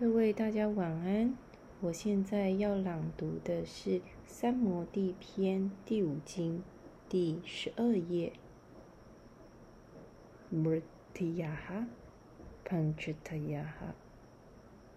[0.00, 1.36] 各位大家晚安。
[1.82, 6.62] 我现在要朗读的是《三摩地篇》第五经
[7.06, 8.32] 第十二页。
[10.50, 11.84] Mrtiyaha
[12.64, 13.92] panchatayaha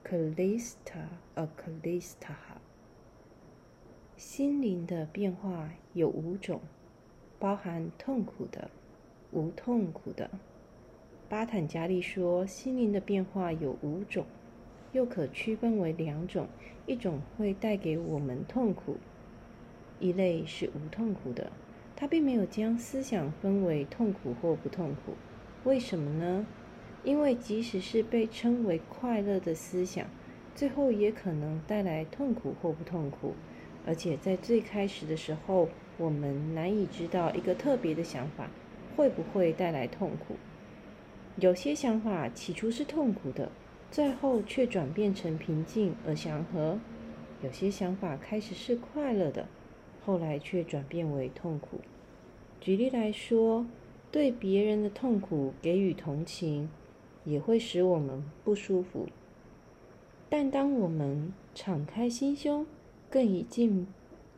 [0.05, 2.62] kalista akalistaha。
[4.15, 6.62] 心灵的变化有五种，
[7.38, 8.72] 包含痛苦的、
[9.31, 10.31] 无痛苦的。
[11.28, 14.26] 巴坦加利说，心灵的变化有五种。
[14.94, 16.48] 又可区分为两种：
[16.86, 18.98] 一种会带给我们痛苦，
[19.99, 21.52] 一类是无痛苦的。
[21.95, 25.13] 他并没有将思想分为痛苦或不痛苦。
[25.63, 26.45] 为什么呢？
[27.04, 30.05] 因为即使是被称为快乐的思想，
[30.55, 33.34] 最后也可能带来痛苦或不痛苦。
[33.85, 38.49] 而且在最开始的时候，我们难以知道一个特别的想法
[38.96, 40.35] 会不会带来痛苦。
[41.38, 43.52] 有些想法起初是痛苦的。
[43.94, 46.80] 最后却转变成平静而祥和。
[47.44, 49.48] 有些想法开始是快乐的，
[50.04, 51.80] 后来却转变为痛苦。
[52.60, 53.68] 举例来说，
[54.12, 56.72] 对别人的痛苦给予同情，
[57.24, 59.08] 也会使我们不舒服。
[60.28, 62.66] 但当我们敞开心胸，
[63.12, 63.85] 更以进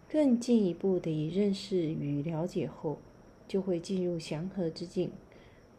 [0.09, 2.97] 更进一步的以认识与了解后，
[3.47, 5.11] 就会进入祥和之境。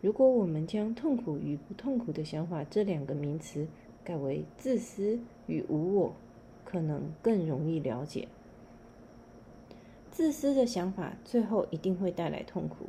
[0.07, 3.67] 如果我们将痛苦与不痛苦的想法这两个名词
[4.05, 5.19] 改为自私
[5.49, 6.13] 与无我，
[6.65, 8.29] 可能更容易了解。
[10.13, 12.87] 自私的想法最后一定会带来痛苦。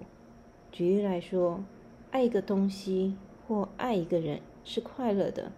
[0.71, 1.63] 举例来说，
[2.11, 5.51] 爱一个东西或爱一个人是快乐的，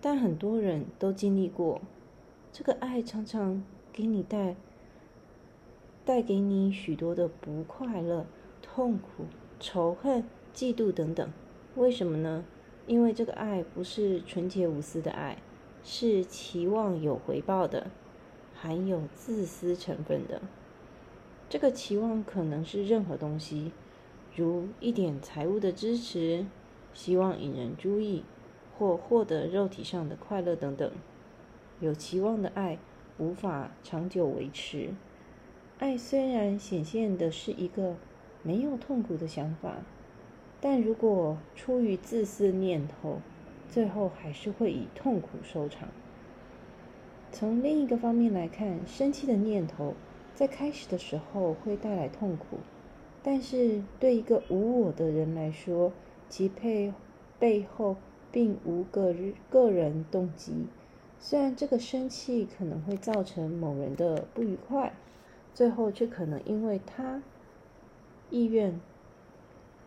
[0.00, 1.80] 但很多人都经历过，
[2.52, 4.56] 这个爱常常给你带
[6.04, 8.26] 带给你许多的不快乐、
[8.60, 9.26] 痛苦、
[9.60, 10.24] 仇恨。
[10.58, 11.30] 嫉妒等等，
[11.76, 12.44] 为什么呢？
[12.88, 15.38] 因为这个爱不是纯洁无私的爱，
[15.84, 17.92] 是期望有回报的，
[18.56, 20.42] 含有自私成分的。
[21.48, 23.70] 这个期望可能是任何东西，
[24.34, 26.44] 如一点财务的支持，
[26.92, 28.24] 希望引人注意，
[28.76, 30.90] 或获得肉体上的快乐等等。
[31.78, 32.80] 有期望的爱
[33.18, 34.90] 无法长久维持。
[35.78, 37.94] 爱虽然显现的是一个
[38.42, 39.76] 没有痛苦的想法。
[40.60, 43.20] 但如果出于自私念头，
[43.70, 45.88] 最后还是会以痛苦收场。
[47.30, 49.94] 从另一个方面来看，生气的念头
[50.34, 52.58] 在开始的时候会带来痛苦，
[53.22, 55.92] 但是对一个无我的人来说，
[56.28, 56.92] 其背
[57.38, 57.96] 背后
[58.32, 59.14] 并无个
[59.48, 60.66] 个人动机。
[61.20, 64.92] 虽然这个生气可能会造成某人的不愉快，
[65.54, 67.22] 最后却可能因为他
[68.30, 68.80] 意愿。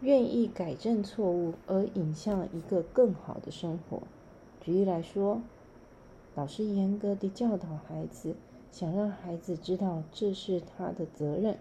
[0.01, 4.01] 愿意改正错误而引向一个更好的生活。
[4.59, 5.41] 举例来说，
[6.34, 8.35] 老师严格地教导孩子，
[8.72, 11.59] 想让孩子知道这是他的责任，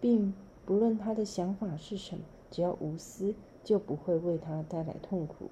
[0.00, 0.34] 并
[0.66, 5.48] 不论他的想法是什么，只要无私，就不会为他带来痛苦。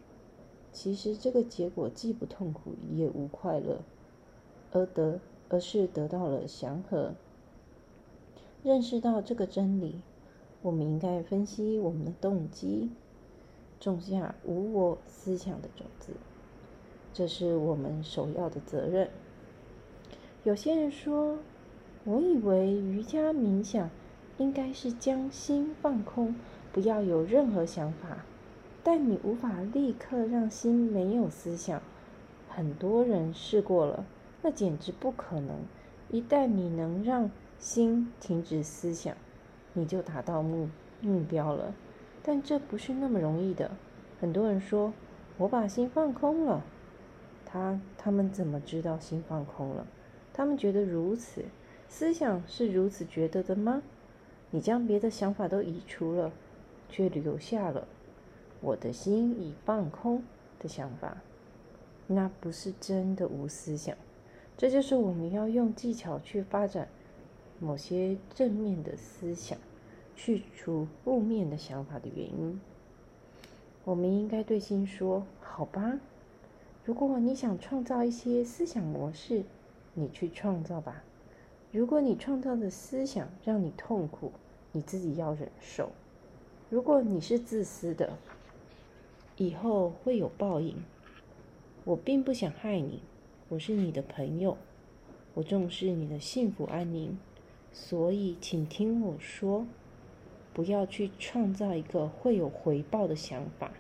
[0.73, 3.83] 其实这个结果既不痛苦也无快乐，
[4.73, 7.15] 而得而是得到了祥和。
[8.65, 10.03] 认识到这个真理。
[10.63, 12.91] 我们应该分析我们的动机，
[13.79, 16.13] 种下无我思想的种子，
[17.13, 19.09] 这是我们首要的责任。
[20.45, 21.39] 有些人说
[22.05, 23.91] ：“我以为瑜伽冥想
[24.39, 26.35] 应该是将心放空，
[26.73, 28.25] 不要有任何想法。”
[28.83, 31.83] 但你无法立刻让心没有思想。
[32.49, 34.07] 很多人试过了，
[34.43, 35.61] 那简直不可能。
[36.11, 39.15] 一旦你能让心停止思想，
[39.73, 40.69] 你就达到目
[41.01, 41.75] 目标了，
[42.23, 43.71] 但这不是那么容易的。
[44.21, 44.93] 很多人说
[45.39, 46.63] ：“我把心放空了。”
[47.47, 49.87] 他他们怎么知道心放空了？
[50.33, 51.45] 他们觉得如此。
[51.89, 53.83] 思想是如此觉得的吗？
[54.51, 56.31] 你将别的想法都移除了，
[56.89, 57.89] 却留下了
[58.61, 60.23] “我的心已放空”
[60.61, 61.17] 的想法，
[62.07, 63.97] 那不是真的无思想。
[64.57, 66.87] 这就是我们要用技巧去发展。
[67.61, 69.59] 某些正面的思想，
[70.17, 72.59] 去除负面的想法的原因。
[73.85, 76.01] 我们应该对心说：“好吧，
[76.85, 79.45] 如果你想创造一些思想模式，
[79.93, 81.05] 你去创造吧。
[81.71, 84.33] 如果你创造的思想让你痛苦，
[84.73, 85.91] 你自己要忍受。
[86.71, 88.17] 如果你是自私的，
[89.37, 90.77] 以后会有报应。
[91.85, 93.03] 我并不想害你，
[93.49, 94.57] 我是你的朋友，
[95.35, 97.19] 我重视你的幸福安宁。”
[97.73, 99.67] 所以，请听我说，
[100.53, 103.73] 不要去创造一个会有回报的想法，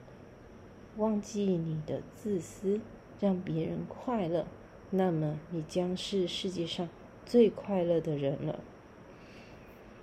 [0.96, 2.80] 忘记你的自私，
[3.18, 4.46] 让别人快乐，
[4.90, 6.88] 那么你将是世界上
[7.26, 8.60] 最快乐的人了。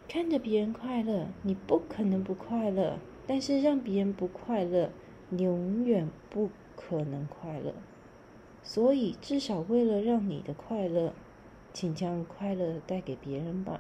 [0.10, 4.92] 看着别人快乐，你不可能不快乐；但是让别人不快乐，
[5.30, 7.74] 你永远不可能快乐。
[8.64, 11.14] 所以，至少为了让你的快乐，
[11.78, 13.80] 请将快乐带给别人吧。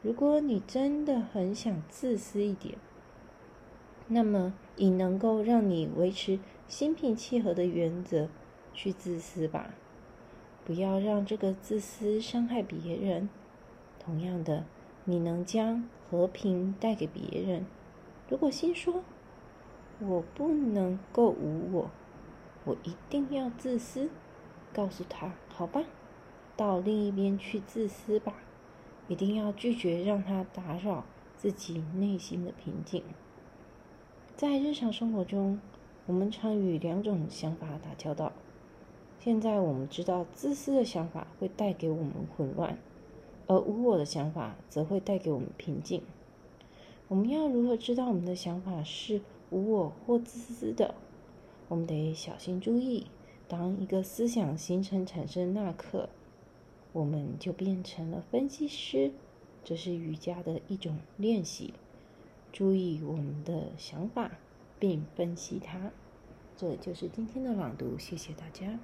[0.00, 2.78] 如果你真的很想自私一点，
[4.08, 8.30] 那么以能够让你维持心平气和的原则
[8.72, 9.74] 去自私吧。
[10.64, 13.28] 不要让这个自私伤害别人。
[14.00, 14.64] 同样的，
[15.04, 17.66] 你能将和平带给别人。
[18.30, 19.04] 如果心说
[20.00, 21.90] “我不能够无我”，
[22.64, 24.08] 我一定要自私，
[24.72, 25.82] 告诉他：“好吧，
[26.56, 28.34] 到另一边去自私吧。”
[29.08, 31.04] 一定要拒绝让他打扰
[31.36, 33.02] 自己内心的平静。
[34.36, 35.60] 在日常生活中，
[36.06, 38.32] 我们常与两种想法打交道。
[39.18, 42.78] 现在我们知道，自私的想法会带给我们混乱，
[43.46, 46.02] 而无我的想法则会带给我们平静。
[47.08, 49.20] 我们要如何知道我们的想法是
[49.50, 50.94] 无我或自私的？
[51.68, 53.06] 我们得小心注意。
[53.46, 56.08] 当一个思想形成产生那刻，
[56.92, 59.12] 我们就变成了分析师。
[59.64, 61.74] 这是瑜伽的一种练习。
[62.52, 64.32] 注意我们的想法，
[64.78, 65.92] 并分析它。
[66.56, 68.78] 这就是今天的朗读，谢谢大家。